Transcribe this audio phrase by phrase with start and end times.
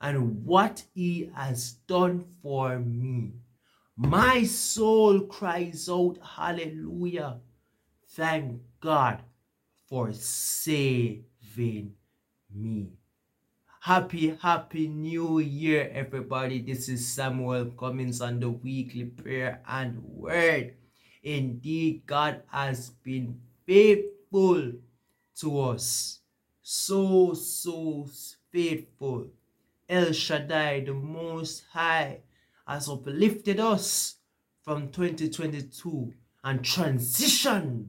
[0.00, 3.32] and what he has done for me.
[3.96, 7.40] My soul cries out, Hallelujah.
[8.10, 9.22] Thank God
[9.88, 11.94] for saving
[12.54, 12.92] me.
[13.80, 16.60] Happy, happy new year, everybody.
[16.60, 20.74] This is Samuel Cummins on the weekly prayer and word.
[21.22, 24.72] Indeed, God has been faithful
[25.40, 26.20] to us.
[26.62, 28.08] So, so
[28.52, 29.28] faithful.
[29.88, 32.20] El Shaddai, the Most High,
[32.66, 34.16] has uplifted us
[34.62, 36.12] from 2022
[36.44, 37.86] and transitioned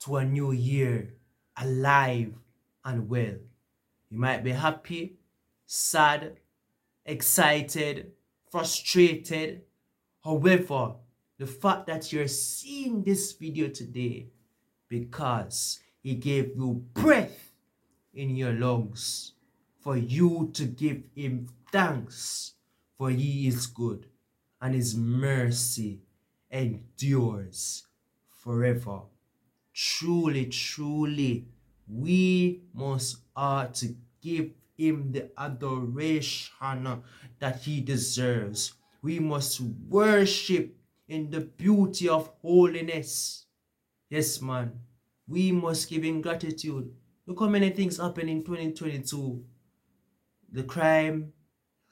[0.00, 1.14] to a new year
[1.56, 2.34] alive
[2.84, 3.36] and well.
[4.10, 5.14] You might be happy,
[5.64, 6.38] sad,
[7.06, 8.12] excited,
[8.50, 9.62] frustrated.
[10.24, 10.94] However,
[11.38, 14.26] the fact that you're seeing this video today
[14.88, 17.52] because he gave you breath
[18.12, 19.31] in your lungs
[19.82, 22.54] for you to give him thanks
[22.96, 24.08] for he is good
[24.60, 26.02] and his mercy
[26.50, 27.86] endures
[28.28, 29.02] forever.
[29.74, 31.48] Truly, truly,
[31.86, 37.02] we must are to give him the adoration
[37.38, 38.74] that he deserves.
[39.02, 40.76] We must worship
[41.08, 43.46] in the beauty of holiness.
[44.10, 44.80] Yes, man.
[45.26, 46.94] We must give him gratitude.
[47.26, 49.44] Look how many things happened in 2022
[50.52, 51.32] the crime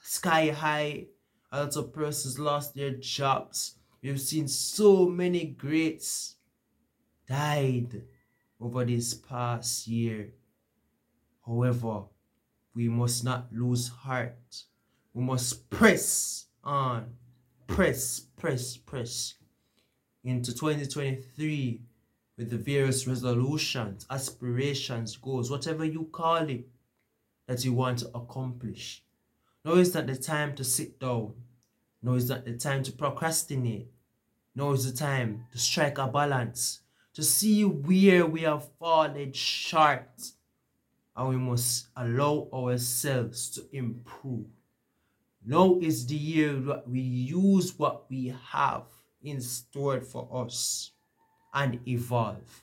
[0.01, 1.07] sky high.
[1.53, 3.75] A lot of persons lost their jobs.
[4.03, 6.37] We've seen so many greats
[7.27, 8.03] died
[8.61, 10.29] over this past year.
[11.45, 12.05] However,
[12.75, 14.63] we must not lose heart.
[15.13, 17.15] We must press on,
[17.67, 19.35] press, press, press
[20.23, 21.81] into 2023
[22.37, 26.69] with the various resolutions, aspirations, goals, whatever you call it
[27.51, 29.03] that you want to accomplish.
[29.65, 31.33] No, it's not the time to sit down.
[32.01, 33.89] No, it's not the time to procrastinate.
[34.55, 36.79] No, it's the time to strike a balance,
[37.13, 40.31] to see where we have fallen short.
[41.17, 44.47] And we must allow ourselves to improve.
[45.45, 48.85] Now is the year that we use what we have
[49.25, 50.93] in store for us
[51.53, 52.63] and evolve.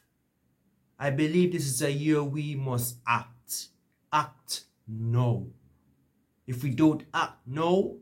[0.98, 3.68] I believe this is a year we must act.
[4.14, 5.48] Act no.
[6.46, 7.96] If we don't act now,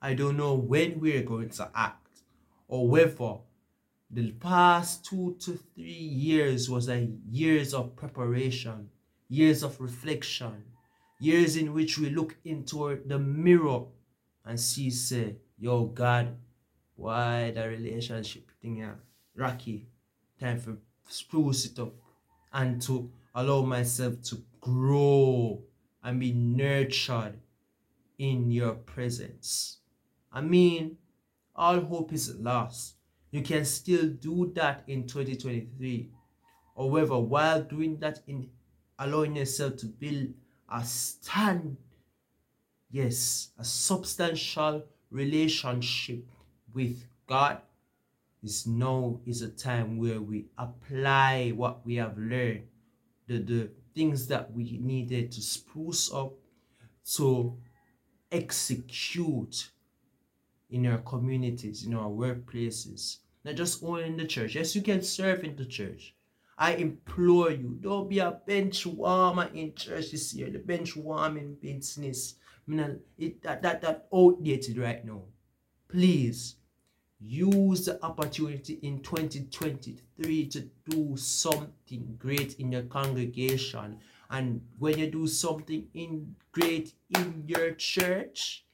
[0.00, 2.22] I don't know when we're going to act
[2.68, 3.38] or whether
[4.10, 8.88] the past two to three years was a years of preparation,
[9.28, 10.64] years of reflection,
[11.20, 13.82] years in which we look into the mirror
[14.44, 16.36] and see, say, yo, God,
[16.94, 18.98] why the relationship thing here?
[19.34, 19.88] Rocky.
[20.40, 20.78] Time for
[21.08, 21.94] spruce it up
[22.52, 25.62] and to allow myself to grow
[26.08, 27.38] and be nurtured
[28.18, 29.80] in your presence.
[30.32, 30.96] I mean,
[31.54, 32.94] all hope is lost.
[33.30, 36.10] You can still do that in 2023.
[36.74, 38.48] However, while doing that in
[38.98, 40.28] allowing yourself to build
[40.72, 41.76] a stand,
[42.90, 46.24] yes, a substantial relationship
[46.72, 47.60] with God
[48.42, 52.66] is now is a time where we apply what we have learned,
[53.26, 56.32] the, the things that we needed to spruce up
[57.04, 57.58] to
[58.30, 59.70] execute
[60.70, 64.54] in our communities, in our workplaces, not just only in the church.
[64.54, 66.14] Yes, you can serve in the church.
[66.56, 70.48] I implore you, don't be a bench warmer in church this year.
[70.48, 72.36] The bench warming business,
[72.68, 75.22] I mean, it, that, that, that outdated right now.
[75.88, 76.54] Please,
[77.20, 83.98] use the opportunity in 2023 to do something great in your congregation.
[84.30, 88.64] And when you do something in great in your church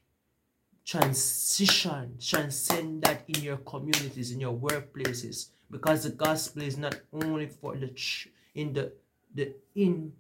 [0.85, 5.49] transition transcend that in your communities in your workplaces.
[5.71, 8.93] Because the gospel is not only for the ch- in the
[9.35, 10.13] the in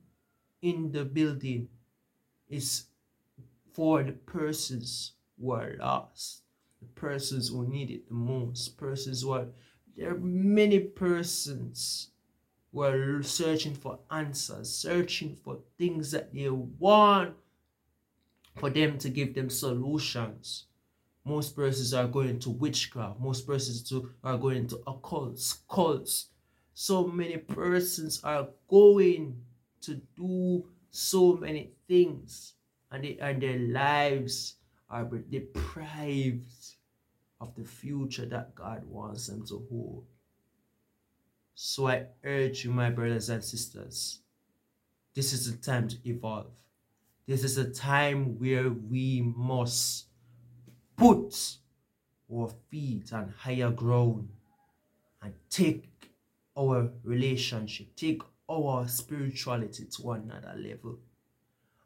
[0.62, 1.68] in the building.
[2.48, 2.86] It's
[3.72, 6.43] for the persons who are lost
[6.94, 9.46] persons who need it the most, persons who are,
[9.96, 12.08] there are many persons
[12.72, 17.34] who are searching for answers, searching for things that they want
[18.56, 20.66] for them to give them solutions.
[21.24, 23.18] Most persons are going to witchcraft.
[23.18, 26.26] Most persons to, are going to occults, cults.
[26.74, 29.40] So many persons are going
[29.82, 32.54] to do so many things,
[32.90, 34.56] and, they, and their lives
[34.90, 36.52] are deprived
[37.44, 40.04] of the future that God wants them to hold.
[41.54, 44.20] So I urge you, my brothers and sisters,
[45.14, 46.46] This is the time to evolve.
[47.28, 50.06] This is a time where we must
[50.96, 51.58] put
[52.32, 54.28] our feet on higher ground
[55.22, 56.10] and take
[56.56, 60.98] our relationship, take our spirituality to another level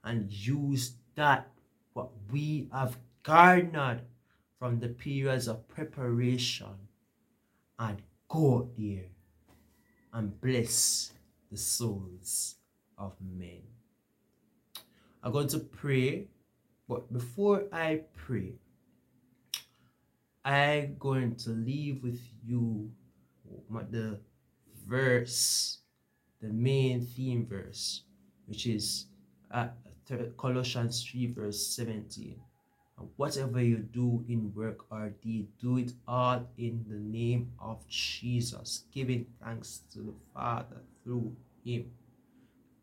[0.05, 1.51] and use that
[1.93, 4.03] what we have garnered
[4.59, 6.75] from the periods of preparation
[7.79, 9.07] and go there
[10.13, 11.13] and bless
[11.51, 12.57] the souls
[12.97, 13.63] of men.
[15.23, 16.27] I'm going to pray,
[16.89, 18.55] but before I pray,
[20.45, 22.91] I'm going to leave with you
[23.91, 24.19] the
[24.87, 25.79] verse,
[26.41, 28.03] the main theme verse,
[28.47, 29.07] which is
[29.51, 29.69] uh,
[30.37, 32.41] Colossians 3, verse 17.
[33.17, 38.85] Whatever you do in work or deed, do it all in the name of Jesus,
[38.93, 41.35] giving thanks to the Father through
[41.65, 41.93] Him.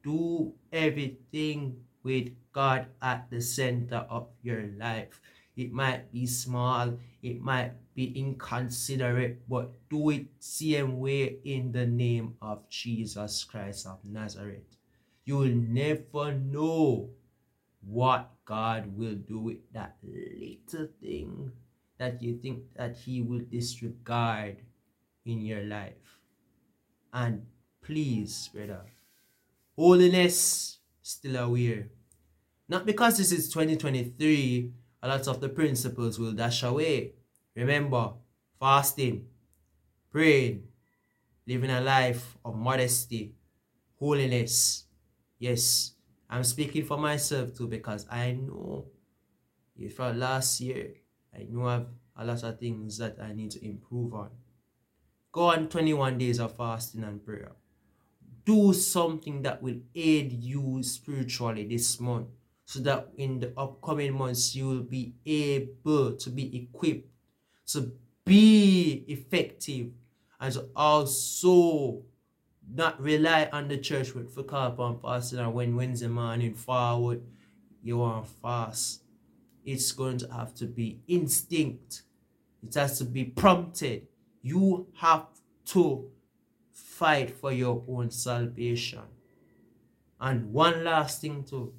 [0.03, 5.19] Do everything with God at the center of your life.
[5.57, 11.87] It might be small, it might be inconsiderate, but do it same way in the
[11.87, 14.77] name of Jesus Christ of Nazareth.
[15.23, 17.09] You will never know
[17.81, 21.51] what God will do with that little thing
[21.97, 24.57] that you think that He will disregard
[25.25, 26.19] in your life.
[27.11, 27.47] And
[27.81, 28.85] please, brother,
[29.75, 31.89] holiness still aware.
[32.67, 34.71] Not because this is 2023,
[35.03, 37.13] a lot of the principles will dash away.
[37.55, 38.13] Remember,
[38.59, 39.27] fasting,
[40.11, 40.63] praying,
[41.47, 43.35] living a life of modesty,
[43.99, 44.85] holiness.
[45.39, 45.94] Yes,
[46.29, 48.87] I'm speaking for myself too because I know
[49.95, 50.95] from last year,
[51.33, 51.87] I know I've
[52.17, 54.29] a lot of things that I need to improve on.
[55.31, 57.51] Go on 21 days of fasting and prayer.
[58.45, 62.29] Do something that will aid you spiritually this month
[62.63, 67.09] so that in the upcoming months you will be able to be equipped
[67.67, 67.91] to
[68.23, 69.91] be effective
[70.39, 72.03] and to also
[72.73, 77.23] not rely on the church with for call upon fasting and when Wednesday morning forward
[77.83, 79.03] you want fast.
[79.63, 82.03] It's going to have to be instinct.
[82.65, 84.07] It has to be prompted.
[84.41, 85.27] You have
[85.67, 86.11] to
[86.71, 89.01] fight for your own salvation.
[90.19, 91.73] And one last thing too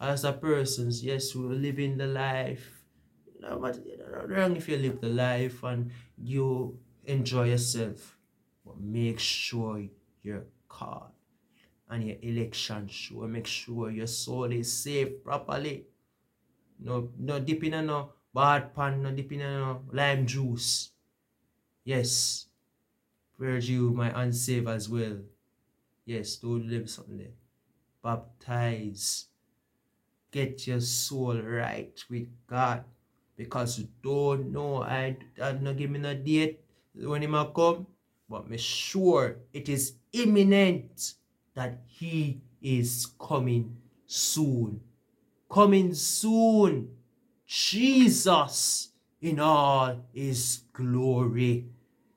[0.00, 2.84] as a person, yes, we're living the life.
[3.40, 8.18] But you know, wrong if you live the life and you enjoy yourself.
[8.64, 9.84] But make sure
[10.26, 11.10] your card
[11.88, 13.28] and your election sure.
[13.28, 15.86] Make sure your soul is safe properly.
[16.78, 20.90] No, no dipping in no bad pan, no dipping in no lime juice.
[21.84, 22.46] Yes.
[23.38, 25.18] Purge you my unsaved as well.
[26.04, 27.36] Yes, don't live something there.
[28.02, 29.26] Baptize
[30.36, 32.84] get your soul right with God.
[33.36, 36.60] Because you don't know, I, I not give me no date
[36.94, 37.86] when he might come,
[38.28, 41.14] but make sure it is imminent
[41.54, 44.80] that he is coming soon.
[45.50, 46.90] Coming soon.
[47.46, 48.90] Jesus
[49.20, 51.66] in all his glory.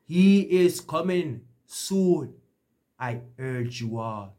[0.05, 2.33] He is coming soon.
[2.99, 4.35] I urge you all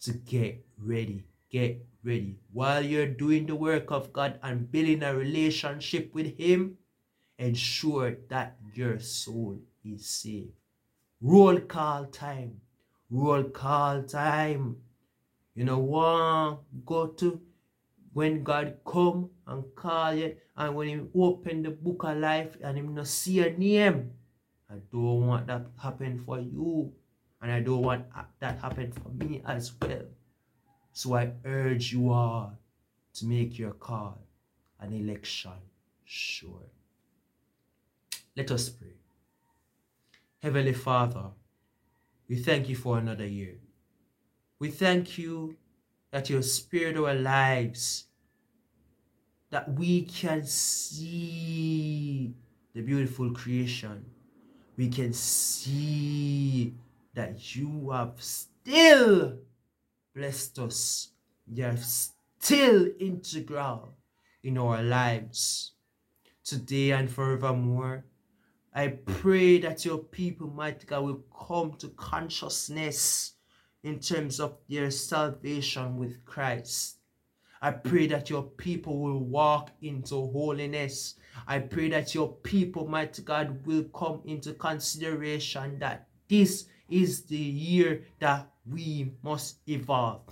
[0.00, 1.24] to get ready.
[1.50, 2.38] Get ready.
[2.52, 6.78] While you're doing the work of God and building a relationship with Him,
[7.38, 10.61] ensure that your soul is saved.
[11.22, 12.60] Roll call time.
[13.08, 14.76] Roll call time.
[15.54, 16.62] You know what?
[16.84, 17.40] Go to
[18.12, 22.76] when God come and call you and when He open the book of life and
[22.76, 24.10] Him not see your name.
[24.68, 26.92] I don't want that happen for you.
[27.40, 28.06] And I don't want
[28.40, 30.06] that happen for me as well.
[30.92, 32.58] So I urge you all
[33.14, 34.18] to make your call
[34.80, 35.52] an election
[36.04, 36.66] sure.
[38.36, 39.01] Let us pray.
[40.42, 41.26] Heavenly Father,
[42.28, 43.60] we thank you for another year.
[44.58, 45.56] We thank you
[46.10, 48.06] that you spared our lives,
[49.50, 52.34] that we can see
[52.74, 54.04] the beautiful creation.
[54.76, 56.74] We can see
[57.14, 59.38] that you have still
[60.12, 61.10] blessed us.
[61.46, 63.94] You are still integral
[64.42, 65.74] in our lives
[66.42, 68.06] today and forevermore.
[68.74, 73.34] I pray that your people, mighty God, will come to consciousness
[73.82, 76.96] in terms of their salvation with Christ.
[77.60, 81.14] I pray that your people will walk into holiness.
[81.46, 87.36] I pray that your people, mighty God, will come into consideration that this is the
[87.36, 90.22] year that we must evolve.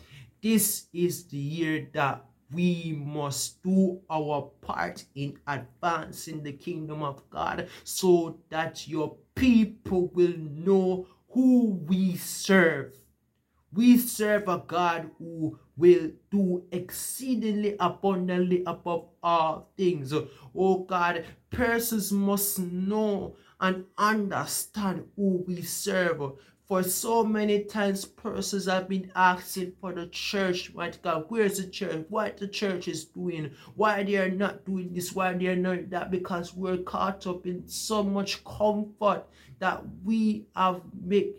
[0.42, 7.28] this is the year that we must do our part in advancing the kingdom of
[7.30, 12.94] God so that your people will know who we serve.
[13.72, 20.12] We serve a God who will do exceedingly abundantly above all things.
[20.12, 26.32] Oh God, persons must know and understand who we serve.
[26.70, 31.66] For so many times, persons have been asking for the church, right God, where's the
[31.66, 32.06] church?
[32.08, 33.50] What the church is doing?
[33.74, 35.12] Why they are not doing this?
[35.12, 36.12] Why they are not that?
[36.12, 39.24] Because we're caught up in so much comfort
[39.58, 41.34] that we have made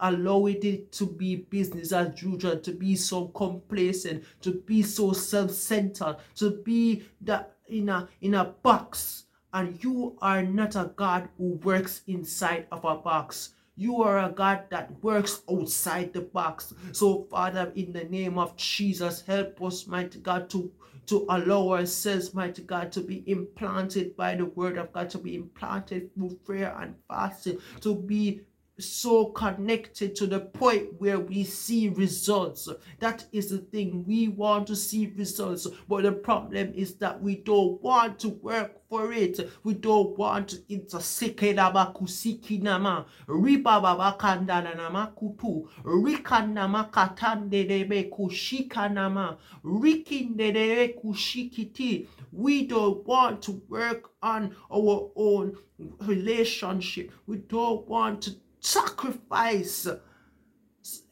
[0.00, 6.16] allowing it to be business as usual, to be so complacent, to be so self-centered,
[6.34, 9.24] to be that in a in a box.
[9.54, 13.54] And you are not a God who works inside of a box.
[13.76, 16.72] You are a God that works outside the box.
[16.92, 20.70] So, Father, in the name of Jesus, help us, mighty God, to
[21.06, 25.34] to allow ourselves, mighty God, to be implanted by the word of God, to be
[25.34, 28.40] implanted through prayer and fasting, to be
[28.78, 32.68] so connected to the point where we see results.
[32.98, 34.04] That is the thing.
[34.06, 38.80] We want to see results, but the problem is that we don't want to work
[38.88, 39.38] for it.
[39.62, 52.08] We don't want to intersekedamakusikinama ribababakandanamakutu rikandamakatandedebe kushikanama rikindedebe kushikiti.
[52.32, 55.56] We don't want to work on our own
[56.00, 57.12] relationship.
[57.26, 58.30] We don't want to
[58.64, 59.86] sacrifice.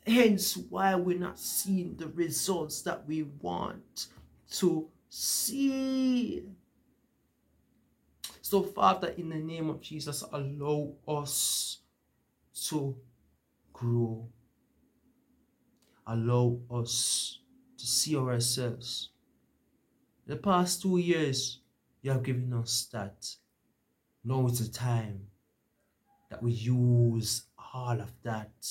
[0.06, 4.08] Hence, why we're not seeing the results that we want
[4.52, 6.44] to see.
[8.40, 11.78] So, Father, in the name of Jesus, allow us
[12.68, 12.96] to
[13.72, 14.28] grow.
[16.06, 17.38] Allow us
[17.78, 19.10] to see ourselves.
[20.26, 21.60] The past two years,
[22.02, 23.28] you have given us that.
[24.24, 25.31] Now is the time
[26.32, 27.42] that we use
[27.74, 28.66] all of that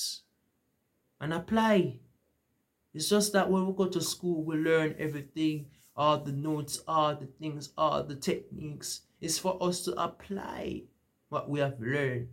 [1.20, 2.00] and apply.
[2.92, 7.14] It's just that when we go to school, we learn everything, all the notes, all
[7.14, 9.02] the things, all the techniques.
[9.20, 10.82] It's for us to apply
[11.28, 12.28] what we have learned.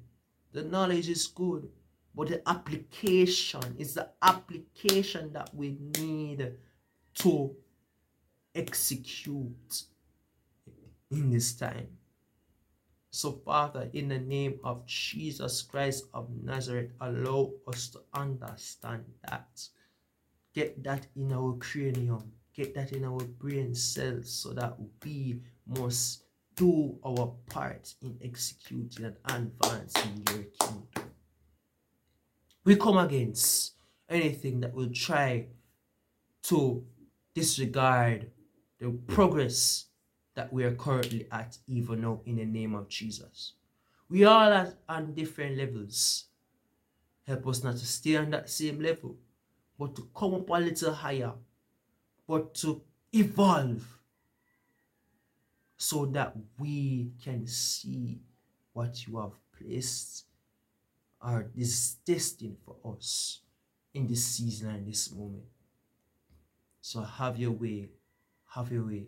[0.51, 1.69] The knowledge is good,
[2.15, 6.53] but the application is the application that we need
[7.19, 7.55] to
[8.55, 9.83] execute
[11.11, 11.98] in this time.
[13.11, 19.67] So, Father, in the name of Jesus Christ of Nazareth, allow us to understand that.
[20.53, 26.23] Get that in our cranium, get that in our brain cells so that we must
[26.55, 31.11] do our part in executing and advancing your kingdom.
[32.65, 33.73] We come against
[34.07, 35.47] anything that will try
[36.43, 36.83] to
[37.33, 38.29] disregard
[38.79, 39.85] the progress
[40.39, 43.55] that we are currently at even now in the name of Jesus.
[44.09, 46.27] We all are on different levels.
[47.27, 49.17] Help us not to stay on that same level,
[49.77, 51.33] but to come up a little higher,
[52.25, 52.81] but to
[53.11, 53.85] evolve
[55.75, 58.21] so that we can see
[58.71, 60.23] what you have placed
[61.21, 63.41] or is destined for us
[63.93, 65.43] in this season and this moment.
[66.79, 67.89] So have your way,
[68.55, 69.07] have your way.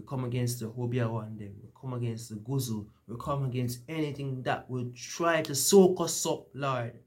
[0.00, 1.52] We come against the Hobia one day.
[1.62, 2.86] We come against the Guzu.
[3.06, 6.98] We come against anything that will try to soak us up, Lord.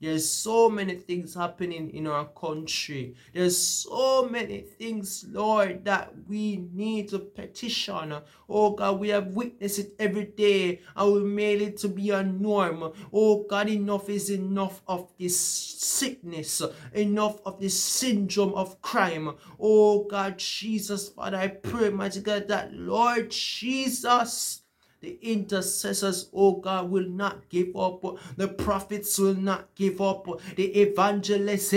[0.00, 3.14] There's so many things happening in our country.
[3.34, 8.14] There's so many things, Lord, that we need to petition.
[8.48, 12.22] Oh God, we have witnessed it every day and we made it to be a
[12.22, 12.92] norm.
[13.12, 16.62] Oh God, enough is enough of this sickness,
[16.94, 19.34] enough of this syndrome of crime.
[19.58, 24.62] Oh God, Jesus, Father, I pray, mighty God, that Lord Jesus
[25.00, 28.02] the intercessors, oh God, will not give up.
[28.36, 30.26] The prophets will not give up.
[30.56, 31.72] The evangelists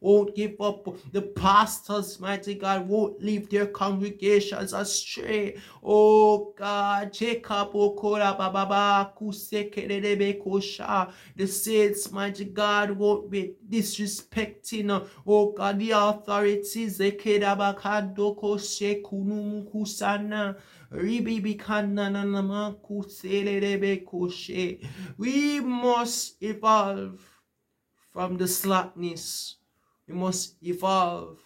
[0.00, 0.88] won't give up.
[1.12, 5.58] The pastors, mighty God, won't leave their congregations astray.
[5.84, 7.12] Oh God,
[11.36, 16.98] the saints, mighty God, won't be disrespecting, oh God, the authorities
[18.78, 20.56] shekunu kusana
[25.18, 27.20] we must evolve
[28.12, 29.56] from the slackness
[30.06, 31.38] we must evolve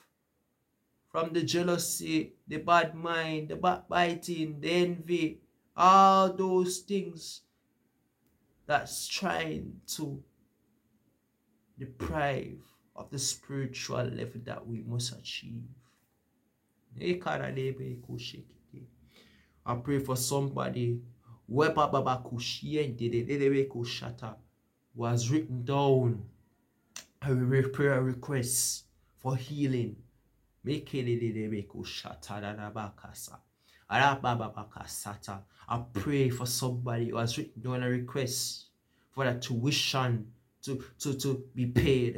[1.10, 5.40] from the jealousy the bad mind the backbiting the envy
[5.76, 7.42] all those things
[8.66, 10.22] that's trying to
[11.78, 12.60] deprive
[12.94, 15.64] of the spiritual level that we must achieve.
[19.64, 21.00] I pray for somebody.
[21.48, 21.62] Who
[25.04, 26.22] has written down.
[27.22, 27.34] A
[27.72, 28.84] prayer request
[29.18, 29.96] for healing.
[35.68, 38.66] I pray for somebody who has written down a request
[39.12, 40.26] for that tuition
[40.62, 42.16] to, to, to be paid.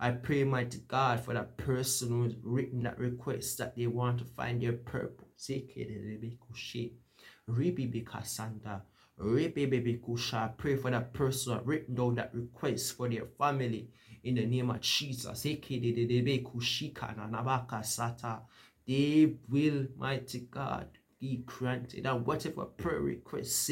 [0.00, 4.24] I pray, mighty God, for that person who's written that request that they want to
[4.24, 5.48] find their purpose.
[10.56, 13.88] Pray for that person who written down that request for their family
[14.24, 15.42] in the name of Jesus.
[18.84, 20.88] They will, mighty God,
[21.20, 22.04] be granted.
[22.04, 23.70] And whatever prayer requests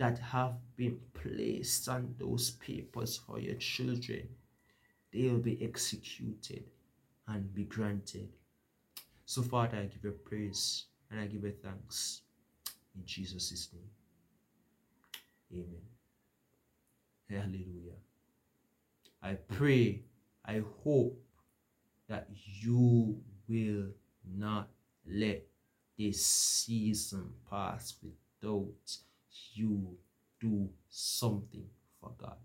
[0.00, 4.26] that have been placed on those papers for your children,
[5.12, 6.64] they will be executed
[7.28, 8.30] and be granted.
[9.26, 12.22] So, Father, I give you praise and I give you thanks
[12.96, 13.90] in Jesus' name.
[15.52, 17.42] Amen.
[17.42, 17.98] Hallelujah.
[19.22, 20.00] I pray,
[20.46, 21.20] I hope
[22.08, 23.88] that you will
[24.34, 24.70] not
[25.06, 25.42] let
[25.98, 28.96] this season pass without
[29.54, 29.96] you
[30.40, 31.66] do something
[32.00, 32.36] for God.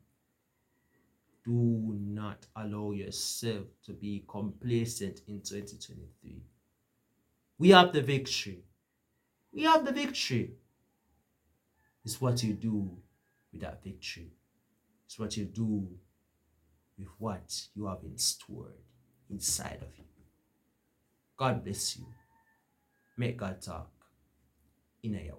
[1.44, 6.42] Do not allow yourself to be complacent in 2023.
[7.58, 8.64] We have the victory.
[9.54, 10.52] We have the victory.
[12.04, 12.98] It's what you do
[13.52, 14.32] with that victory.
[15.06, 15.88] It's what you do
[16.98, 18.74] with what you have in stored
[19.30, 20.06] inside of you.
[21.38, 22.06] God bless you.
[23.18, 23.92] Make God talk
[25.04, 25.32] in a.